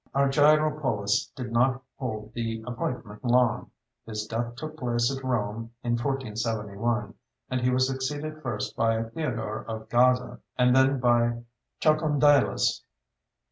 [0.15, 3.69] Argyropoulos did not hold the appointment long.
[4.07, 7.13] His death took place at Rome in 1471,
[7.51, 11.43] and he was succeeded first by Theodore of Gaza, and then by
[11.81, 12.81] Chalcondylas.